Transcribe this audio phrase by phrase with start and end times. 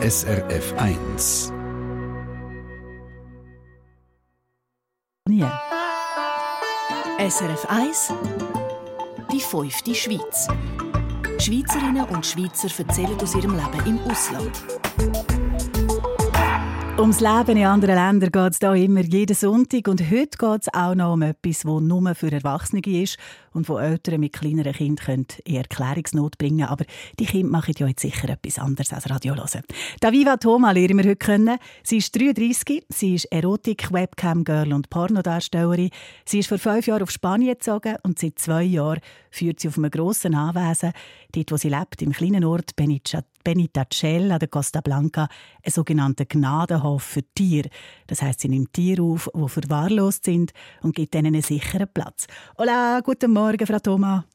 [0.00, 1.52] SRF 1.
[7.18, 8.12] SRF 1
[9.32, 10.46] Die fünfte Schweiz.
[11.40, 14.52] Schweizerinnen und Schweizer erzählen aus ihrem Leben im Ausland.
[16.98, 19.86] Ums Leben in anderen Ländern geht es hier immer jeden Sonntag.
[19.86, 23.18] Und heute geht es auch noch um etwas, das nur für Erwachsene ist
[23.52, 26.70] und wo Eltern mit kleineren Kindern in Erklärungsnot bringen können.
[26.70, 26.84] Aber
[27.20, 29.62] die Kinder machen ja jetzt sicher etwas anderes als Radio hören.
[30.00, 31.58] Daviva Thoma lernen wir heute kennen.
[31.84, 35.90] Sie ist 33, sie ist Erotik, Webcam-Girl und Pornodarstellerin.
[36.24, 38.98] Sie ist vor fünf Jahren auf Spanien gezogen und seit zwei Jahren
[39.30, 40.92] führt sie auf einem grossen Anwesen,
[41.30, 42.74] dort wo sie lebt, im kleinen Ort
[43.48, 45.26] Benitacel an der Costa Blanca,
[45.64, 47.70] einen sogenannten Gnadenhof für Tiere.
[48.06, 50.52] Das heißt, sie nimmt Tiere auf, die verwahrlost sind
[50.82, 52.26] und gibt ihnen einen sicheren Platz.
[52.58, 54.26] Hola, guten Morgen, Frau Thoma.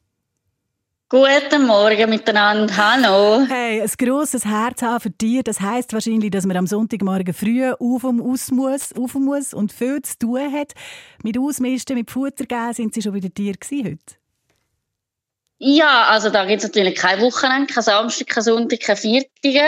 [1.08, 2.76] Guten Morgen miteinander.
[2.76, 3.46] Hallo.
[3.46, 7.70] Hey, ein grosses Herz haben für Tiere, das heisst wahrscheinlich, dass man am Sonntagmorgen früh
[7.70, 10.72] auf und aus muss, auf muss und viel zu tun hat.
[11.22, 14.23] Mit Ausmisten, mit Futter geben, sind Sie schon bei den Tieren heute?
[15.66, 19.64] Ja, also da gibt es natürlich kein Wochenende, kein Samstag, kein Sonntag, kein Viertige.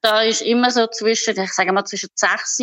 [0.00, 2.62] Da ist immer so zwischen, ich sage mal, zwischen 6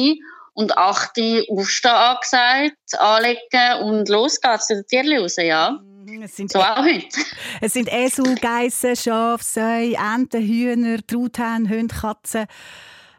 [0.54, 1.18] und 8
[1.48, 5.80] aufstehen angesagt, anlegen und los geht's zu den Tierchen raus, ja.
[6.06, 7.08] Mhm, es sind so auch heute.
[7.62, 12.48] Es sind Esel, Geissen, Schafe, Säue, Enten, Hühner, Truthähne, Hunde, Katzen.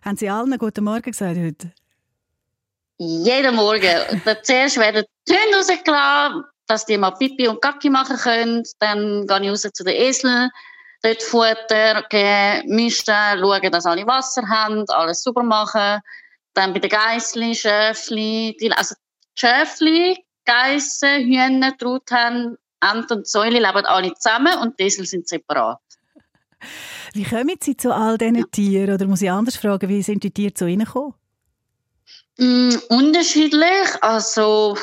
[0.03, 1.73] Haben Sie allen guten Morgen gesagt heute?
[2.98, 4.20] Jeden Morgen.
[4.42, 8.62] Zuerst werden die Hunde rausgelassen, dass die mal Pipi und Kacki machen können.
[8.79, 10.51] Dann gehe ich raus zu den Eseln,
[11.03, 16.01] dort Futter geben, mischen, schauen, dass alle Wasser haben, alles super machen.
[16.55, 18.95] Dann bei den Geissli, Schäfli, die, also
[19.35, 25.79] Schäfli, Geissen, Hühner, Truthähne, Enten und Säule leben alle zusammen und die Esel sind separat.
[27.12, 28.45] Wie kommen Sie zu all diesen ja.
[28.51, 28.95] Tieren?
[28.95, 31.15] Oder muss ich anders fragen, wie sind die Tiere zu Ihnen gekommen?
[32.39, 34.03] Mm, unterschiedlich.
[34.03, 34.77] Also,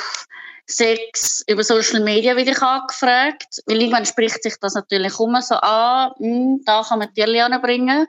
[0.72, 5.56] sechs über Social Media wieder ich angefragt, weil irgendwann spricht sich das natürlich immer so
[5.56, 8.08] an, hm, da kann man Tierchen anbringen.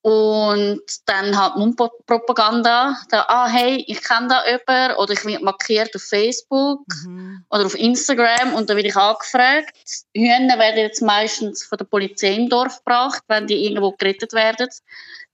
[0.00, 5.94] Und dann hat Mundpropaganda, da, ah, hey, ich kenne da jemanden, oder ich werde markiert
[5.94, 7.44] auf Facebook mhm.
[7.50, 9.76] oder auf Instagram und dann werde ich angefragt.
[10.14, 14.68] Hühner werden jetzt meistens von der Polizei im Dorf gebracht, wenn die irgendwo gerettet werden.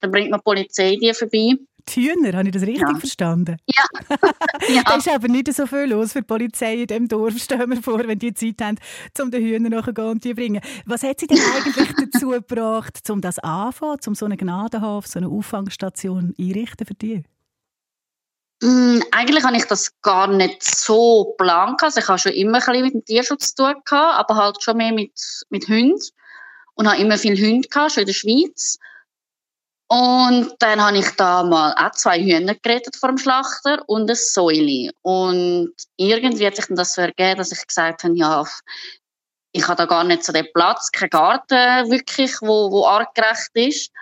[0.01, 1.57] Dann bringt man die Polizei die vorbei.
[1.89, 2.99] Die Hühner, habe ich das richtig ja.
[2.99, 3.57] verstanden?
[3.67, 3.85] Ja.
[4.75, 4.83] ja.
[4.85, 7.37] da ist aber nicht so viel los für die Polizei in diesem Dorf.
[7.39, 8.79] Stellen wir vor, wenn die Zeit haben,
[9.21, 10.61] um den Hühner nachzugehen und die zu bringen.
[10.87, 15.19] Was hat sie denn eigentlich dazu gebracht, um das anfangen, um so eine Gnadenhof, so
[15.19, 17.25] eine Auffangstation einrichten für die?
[18.63, 21.83] Mm, eigentlich habe ich das gar nicht so geplant.
[21.83, 24.63] Also ich habe schon immer ein bisschen mit dem Tierschutz zu tun gehabt, aber halt
[24.63, 25.13] schon mehr mit,
[25.51, 26.01] mit Hunden.
[26.75, 28.79] Und habe immer viele Hunde gehabt, schon in der Schweiz.
[29.95, 34.17] Und dann habe ich da mal auch zwei Hühner gerettet vor dem Schlachter und eine
[34.17, 34.91] Säule.
[35.03, 38.45] Und irgendwie hat sich dann das so ergeben, dass ich gesagt habe, ja,
[39.53, 43.93] ich habe da gar nicht so den Platz, keinen Garten wirklich, wo, wo artgerecht ist.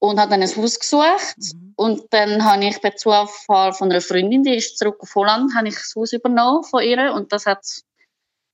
[0.00, 1.36] Und habe dann ein Haus gesucht.
[1.36, 1.74] Mhm.
[1.76, 5.68] Und dann habe ich per Zufall von einer Freundin, die ist zurück auf Holland, habe
[5.68, 7.12] ich das Haus übernommen von ihr.
[7.12, 7.64] Und das hat,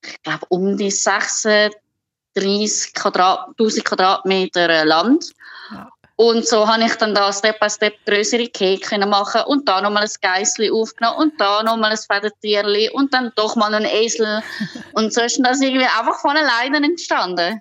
[0.04, 5.32] ich glaube, um die 36 Quadrat, 1000 Quadratmeter Land.
[5.70, 5.88] Ja.
[6.18, 10.04] Und so habe ich dann da Step by Step größere Kekse machen und da nochmal
[10.04, 14.42] ein Geissli aufgenommen und da nochmal ein Federtierli und dann doch mal ein Esel.
[14.94, 17.60] und so ist das irgendwie einfach von alleine entstanden.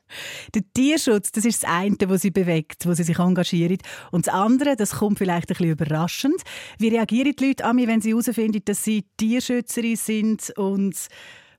[0.53, 3.77] Der Tierschutz, das ist das eine, was sie bewegt, wo sie sich engagieren.
[4.11, 6.41] Und das andere, das kommt vielleicht ein bisschen überraschend.
[6.79, 10.95] Wie reagieren die Leute an mich, wenn sie herausfinden, dass sie Tierschützerin sind und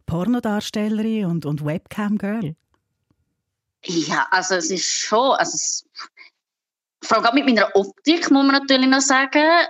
[0.06, 2.56] Pornodarstellerin und, und Webcam-Girl?
[3.84, 5.84] Ja, also es ist schon, also es,
[7.02, 9.66] vor allem mit meiner Optik muss man natürlich noch sagen,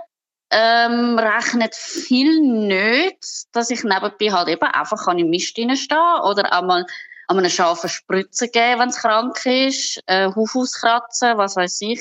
[0.50, 6.52] ähm, rechnet viel nicht, dass ich nebenbei halt eben einfach kann im Mist stehen oder
[6.52, 6.86] einmal
[7.28, 12.00] an einem Schaf Spritzen geben, wenn es krank ist, äh, Huf auskratzen, was weiß ich,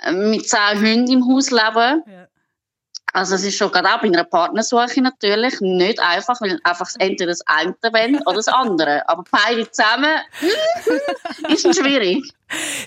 [0.00, 2.02] äh, mit zehn Hunden im Haus leben.
[2.06, 2.28] Ja.
[3.12, 7.26] Also es ist schon gerade auch bei einer Partnersuche natürlich nicht einfach, weil einfach entweder
[7.26, 9.06] das eine wollen oder das andere.
[9.06, 10.18] Aber beide zusammen
[11.48, 12.32] ist schwierig.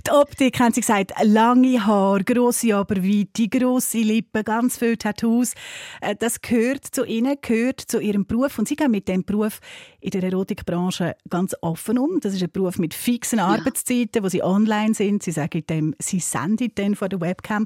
[0.05, 5.53] Die Optik, haben Sie gesagt, lange Haare, grosse Oberweite, grosse Lippen, ganz viele Tattoos.
[6.01, 8.59] Äh, das gehört zu Ihnen, gehört zu Ihrem Beruf.
[8.59, 9.59] Und Sie gehen mit dem Beruf
[9.99, 12.19] in der Erotikbranche ganz offen um.
[12.19, 15.23] Das ist ein Beruf mit fixen Arbeitszeiten, wo Sie online sind.
[15.23, 17.65] Sie sagen dem, Sie senden dann vor der Webcam.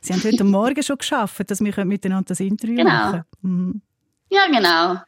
[0.00, 2.90] Sie haben heute Morgen schon geschafft, dass wir miteinander das Interview genau.
[2.90, 3.82] machen mhm.
[4.28, 5.00] Ja, genau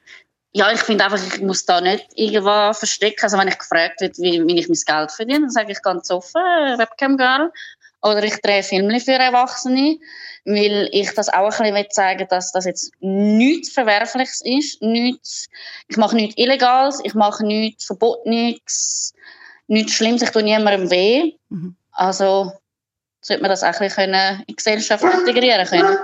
[0.53, 3.23] ja, ich finde einfach, ich muss da nicht irgendwo verstecken.
[3.23, 6.11] Also wenn ich gefragt wird, wie, wie ich mein Geld verdiene, dann sage ich ganz
[6.11, 6.43] offen,
[6.79, 7.53] Webcam Girl.
[8.01, 9.99] Oder ich drehe Filme für Erwachsene,
[10.45, 14.81] weil ich das auch ein bisschen zeigen dass das jetzt nichts Verwerfliches ist.
[14.83, 15.49] Nichts,
[15.89, 19.15] ich mache nichts Illegales, ich mache nichts Verbotenes,
[19.67, 21.33] nichts Schlimmes, ich tue niemandem weh.
[21.49, 21.75] Mhm.
[21.91, 22.53] Also
[23.21, 25.99] sollte man das auch ein bisschen in die Gesellschaft integrieren können.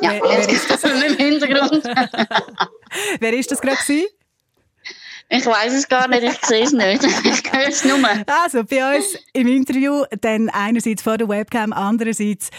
[0.00, 1.84] Ja, wer, wer ist das im Hintergrund?
[3.18, 3.78] wer ist das gerade
[5.32, 7.04] ich weiß es gar nicht, ich sehe es nicht.
[7.24, 7.98] Ich höre es nur.
[8.26, 12.50] Also, bei uns im Interview, dann einerseits vor der Webcam, andererseits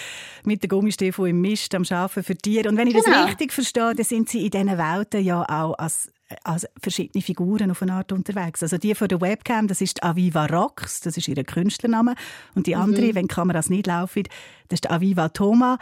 [0.45, 2.69] mit der Gummistiefel im Mist am Arbeiten für Tiere.
[2.69, 3.11] Und wenn ich genau.
[3.11, 6.13] das richtig verstehe, dann sind Sie in diesen Welten ja auch als,
[6.45, 8.63] als verschiedene Figuren auf eine Art unterwegs.
[8.63, 12.15] Also die von der Webcam, das ist Aviva Rox, das ist ihr Künstlername.
[12.55, 13.15] Und die andere, mhm.
[13.15, 14.23] wenn die Kameras nicht laufen,
[14.69, 15.77] das ist Aviva Thoma.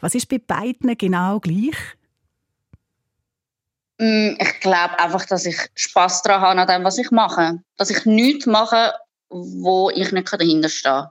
[0.00, 1.76] Was ist bei beiden genau gleich?
[3.98, 7.60] Mm, ich glaube einfach, dass ich Spass daran habe an dem, was ich mache.
[7.76, 8.92] Dass ich nichts mache,
[9.28, 11.10] wo ich nicht dahinter stehe.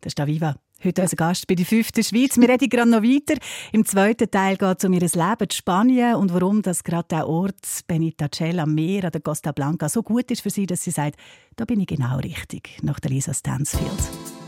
[0.00, 0.56] Das ist Aviva.
[0.84, 2.36] Heute unser Gast bei der fünften Schweiz.
[2.36, 3.38] Wir reden gerade noch weiter.
[3.70, 7.28] Im zweiten Teil geht es um ihr Leben in Spanien und warum das gerade der
[7.28, 10.90] Ort Benitacel am Meer an der Costa Blanca so gut ist für sie, dass sie
[10.90, 11.20] sagt,
[11.54, 14.41] da bin ich genau richtig, nach der Lisa Stansfield.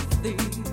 [0.00, 0.69] sympathy.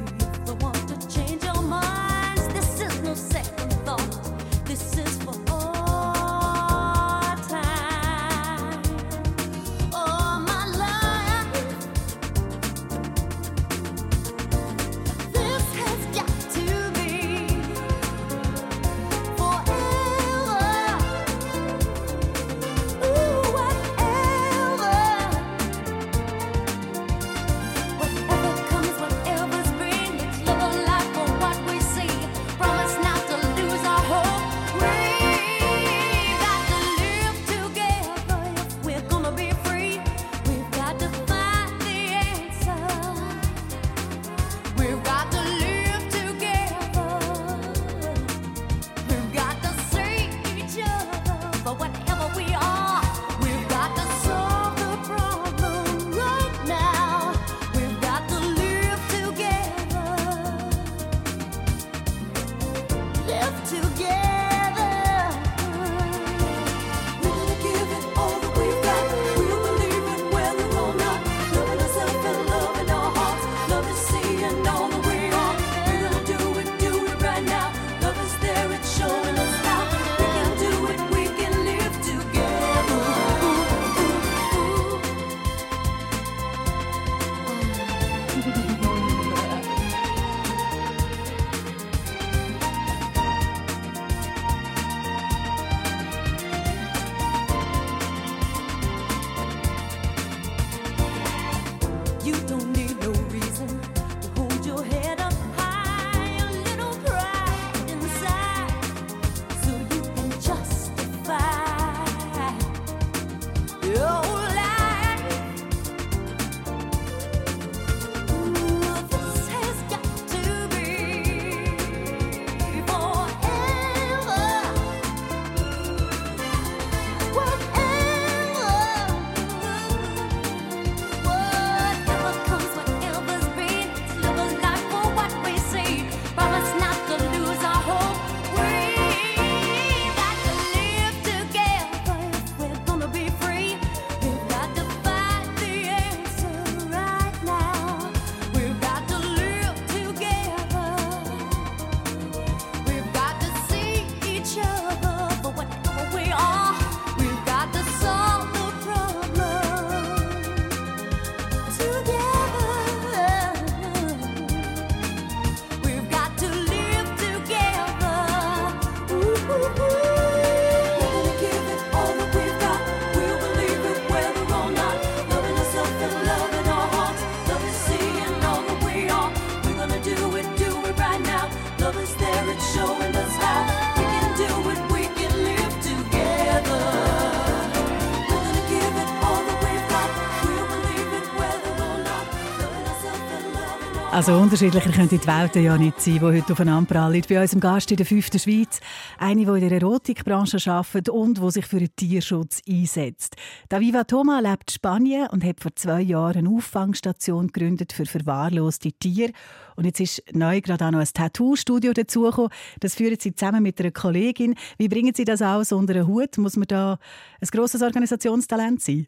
[194.17, 197.21] Also unterschiedlicher könnte die Welt ja nicht sein, die heute aufeinander prallen.
[197.29, 198.79] Bei unserem Gast in der fünften Schweiz,
[199.19, 203.35] eine, die in der Erotikbranche arbeitet und die sich für den Tierschutz einsetzt.
[203.69, 208.91] Daviva Thoma lebt in Spanien und hat vor zwei Jahren eine Auffangstation gegründet für verwahrloste
[208.91, 209.33] Tiere.
[209.75, 212.49] Und jetzt ist neu gerade auch noch ein Tattoo-Studio dazugekommen.
[212.79, 214.55] Das führen Sie zusammen mit einer Kollegin.
[214.79, 216.39] Wie bringen Sie das alles unter einen Hut?
[216.39, 216.97] Muss man da
[217.39, 219.05] ein grosses Organisationstalent sein?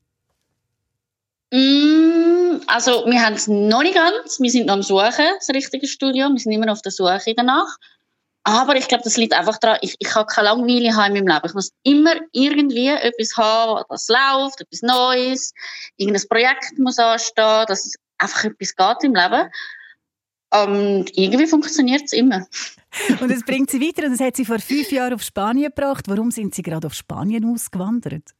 [1.51, 4.39] Mm, also, wir haben es noch nicht ganz.
[4.39, 6.29] Wir sind noch am Suchen, das richtige Studio.
[6.29, 7.77] Wir sind immer noch auf der Suche danach.
[8.43, 11.35] Aber ich glaube, das liegt einfach daran, ich, ich kann keine Langeweile haben in meinem
[11.35, 11.47] Leben.
[11.47, 15.53] Ich muss immer irgendwie etwas haben, das läuft, etwas Neues,
[15.97, 19.49] irgendein Projekt muss anstehen, dass einfach etwas geht im Leben.
[20.51, 22.47] Und irgendwie funktioniert es immer.
[23.21, 26.05] Und es bringt sie weiter und das hat sie vor fünf Jahren auf Spanien gebracht.
[26.07, 28.31] Warum sind Sie gerade auf Spanien ausgewandert?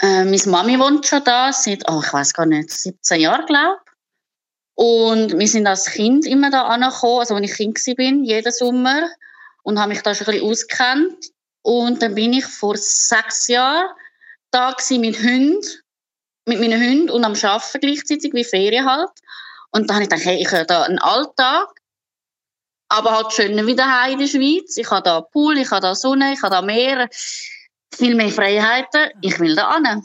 [0.00, 3.78] Äh, meine Mami wohnt schon da seit, oh, ich weiß gar nicht, 17 Jahren, glaube
[4.74, 9.10] Und wir sind als Kind immer da angekommen, also als ich Kind war, jeden Sommer.
[9.62, 11.26] Und habe mich da schon ein bisschen ausgekannt.
[11.62, 13.90] Und dann bin ich vor sechs Jahren
[14.50, 15.60] da mit Hunden,
[16.46, 19.10] mit meinen Hunden und am Arbeiten gleichzeitig, wie Ferien halt.
[19.70, 21.68] Und dann habe ich gedacht, hey, ich habe da einen Alltag,
[22.88, 24.78] aber halt schöner wie daheim in der Schweiz.
[24.78, 27.08] Ich habe da Pool, ich habe da Sonne, ich habe da Meer
[27.94, 29.10] viel mehr Freiheiten.
[29.20, 30.04] Ich will da hin.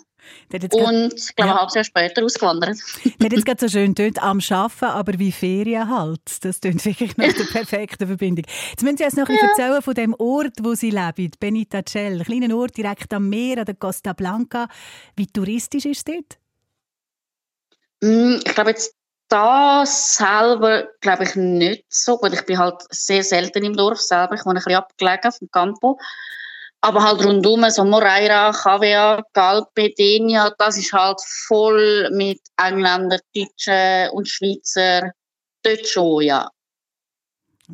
[0.72, 1.60] Und ich glaube, ja.
[1.60, 2.78] halbes Jahr später ausgewandert.
[3.20, 6.44] Der hat jetzt gerade so schön tönt am Arbeiten, aber wie Ferien halt.
[6.44, 8.46] Das tönt wirklich nach der perfekten Verbindung.
[8.70, 9.48] Jetzt müssen Sie uns noch ein ja.
[9.48, 12.20] erzählen von dem Ort, wo Sie leben, Benita Cell.
[12.20, 14.68] Ein kleiner Ort direkt am Meer, an der Costa Blanca.
[15.16, 16.40] Wie touristisch ist es dort?
[18.02, 18.96] Mm, ich glaube jetzt
[19.28, 22.34] da selber glaube ich nicht so gut.
[22.34, 24.36] Ich bin halt sehr selten im Dorf selber.
[24.36, 26.00] Ich wohne ein bisschen abgelegen vom Campo.
[26.86, 34.12] Aber halt rundum, so Moreira, Cavea, Galpe, Denia, das ist halt voll mit Engländern, Deutschen
[34.12, 35.12] und Schweizer.
[35.64, 36.48] Dort schon, ja.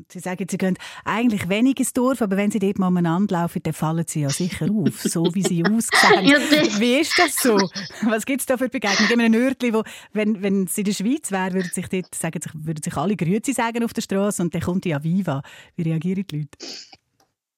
[0.07, 3.61] Sie sagen, Sie gehen eigentlich wenig ins Dorf, aber wenn Sie dort mal umeinander laufen,
[3.61, 6.25] dann fallen Sie ja sicher auf, so wie Sie aussehen.
[6.25, 6.37] ja,
[6.79, 7.57] wie ist das so?
[8.03, 9.11] Was gibt es da für Begegnungen?
[9.11, 12.39] In einem Örtchen, wo, wenn, wenn Sie in der Schweiz wären, würden sich dort, sagen,
[12.53, 15.41] würden sich alle Grüezi sagen auf der Straße und dann kommt die Aviva.
[15.75, 16.57] Wie reagieren die Leute?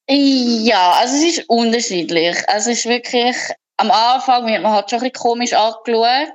[0.08, 2.36] Ja, also es ist unterschiedlich.
[2.48, 3.36] Also es ist wirklich,
[3.78, 6.32] am Anfang wird man halt schon ein bisschen komisch angeschaut.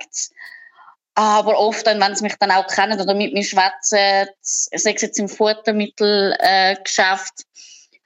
[1.15, 5.19] Aber oft, wenn sie mich dann auch kennen oder mit mir schwätzen, sei es jetzt
[5.19, 7.43] im Futtermittelgeschäft, äh,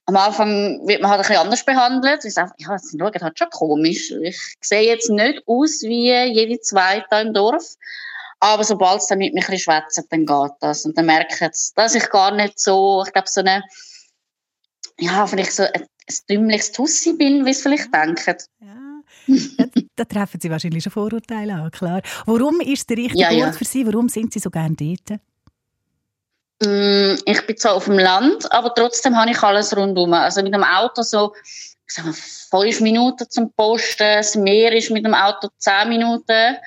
[0.05, 2.25] am Anfang wird man halt ein bisschen anders behandelt.
[2.25, 4.11] Ich sage, ja, sie schauen halt schon komisch.
[4.21, 7.75] Ich sehe jetzt nicht aus wie jede Zweite im Dorf.
[8.41, 10.83] Aber sobald sie dann mit mir schwätzen, dann geht das.
[10.83, 13.63] Und dann merken sie, dass ich gar nicht so, ich glaube, so eine
[14.99, 18.35] ja, vielleicht so ein, ein dümmliches Tussi bin, wie sie vielleicht denken.
[18.61, 19.83] Ja.
[19.95, 22.01] da, treffen Sie wahrscheinlich schon Vorurteile an, klar.
[22.25, 23.45] Warum ist der richtige ja, ja.
[23.45, 23.85] Ort für Sie?
[23.85, 25.19] Warum sind Sie so gerne dort?
[26.63, 30.13] Mm, ich bin zwar auf dem Land, aber trotzdem habe ich alles rundum.
[30.13, 31.33] Also mit dem Auto so
[31.87, 36.57] ich sag mal, fünf Minuten zum Posten, das Meer ist mit dem Auto zehn Minuten.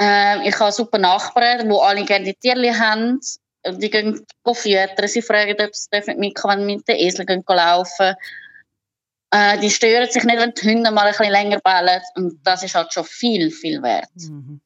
[0.00, 3.20] Äh, ich habe super Nachbarn, die alle gerne die Tierchen haben
[3.66, 4.24] die gehen
[4.54, 8.14] füttern, sie fragen, ob sie mitkommen, mit den Eseln gehen laufen.
[9.32, 12.00] Äh, die stören sich nicht, wenn die Hunde mal ein bisschen länger bellen.
[12.16, 14.08] Und das ist halt schon viel, viel wert.
[14.16, 14.60] Mhm.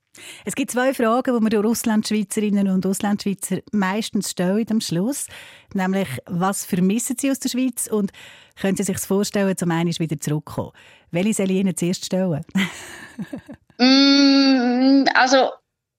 [0.44, 5.26] Es gibt zwei Fragen, die wir den Russlandschweizerinnen und Auslandschweizer meistens stellen am Schluss.
[5.74, 8.12] Nämlich, was vermissen sie aus der Schweiz und
[8.60, 10.72] können sie sich vorstellen, zum einen wieder zurückzukommen?
[11.10, 12.44] Welche soll ich Ihnen zuerst stellen?
[13.78, 15.50] mm, also,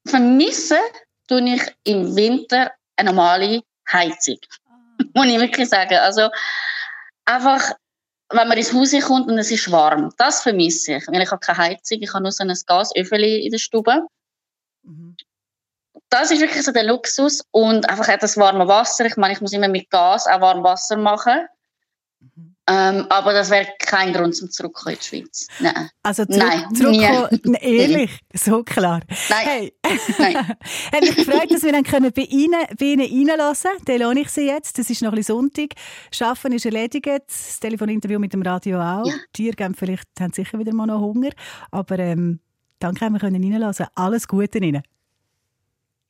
[0.08, 0.78] vermissen
[1.28, 3.62] tue ich im Winter eine normale
[3.92, 4.38] Heizung.
[4.68, 5.04] Ah.
[5.14, 5.96] Muss ich wirklich sagen.
[5.96, 6.30] Also
[7.26, 7.72] einfach,
[8.30, 11.08] wenn man ins Haus kommt und es ist warm, das vermisse ich.
[11.08, 14.08] Weil ich habe keine Heizung, ich habe nur so ein Gasöffeli in der Stube.
[14.84, 15.16] Mhm.
[16.10, 19.06] Das ist wirklich so der Luxus und einfach das warme Wasser.
[19.06, 21.48] Ich meine, ich muss immer mit Gas auch warm Wasser machen.
[22.68, 25.48] Ähm, aber das wäre kein Grund zum Zurückkommen in die Schweiz.
[25.60, 25.90] Nein.
[26.02, 29.02] Also zurück, Nein, zurückkommen, ehrlich, so klar.
[29.30, 29.46] Nein.
[29.46, 29.74] Hey.
[30.18, 30.36] Nein.
[30.92, 34.00] Hat mich gefreut, dass wir dann können bei Ihnen, bei Ihnen reinlassen können.
[34.00, 34.80] Dann lohne ich Sie jetzt.
[34.80, 35.70] Das ist noch ein bisschen Sonntag.
[36.12, 37.06] Schaffen ist erledigt.
[37.06, 39.06] Das Telefoninterview mit dem Radio auch.
[39.06, 39.14] Ja.
[39.32, 41.30] Tiere vielleicht haben sicher wieder mal noch Hunger.
[41.70, 42.40] Aber ähm,
[42.80, 43.86] danke, wir können reinlassen.
[43.94, 44.82] Alles Gute Ihnen.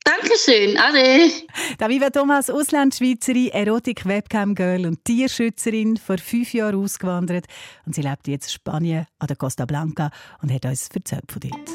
[0.06, 1.32] Dankeschön, Ade.
[1.78, 7.46] Daviva Thomas, Auslandschweizerin, Erotik-Webcam-Girl und Tierschützerin, vor fünf Jahren ausgewandert.
[7.86, 10.10] Und sie lebt jetzt in Spanien an der Costa Blanca
[10.40, 11.70] und hat uns erzählt von dort.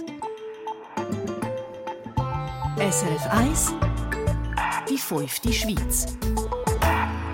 [2.78, 3.74] SRF 1
[4.90, 6.06] Die fünfte Schweiz.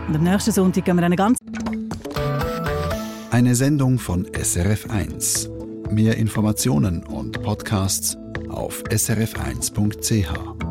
[0.08, 1.38] Und am nächsten Sonntag gehen wir eine ganz...
[3.30, 5.48] Eine Sendung von SRF 1.
[5.92, 8.18] Mehr Informationen und Podcasts
[8.50, 10.67] auf srf1.ch.